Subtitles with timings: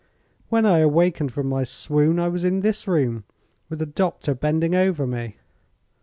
[0.49, 3.23] When I awakened from my swoon I was in this room,
[3.69, 5.37] with the doctor bending over me."